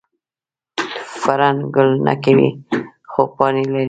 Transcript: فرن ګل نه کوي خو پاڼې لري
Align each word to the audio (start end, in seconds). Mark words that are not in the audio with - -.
فرن 1.21 1.57
ګل 1.75 1.89
نه 2.05 2.13
کوي 2.23 2.49
خو 3.11 3.21
پاڼې 3.35 3.63
لري 3.71 3.79